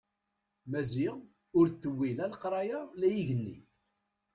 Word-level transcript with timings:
Maziɣ 0.69 1.15
ur 1.57 1.65
t-tewwi 1.69 2.09
la 2.17 2.25
lqaɛa 2.33 2.79
la 2.99 3.07
igenni. 3.19 3.57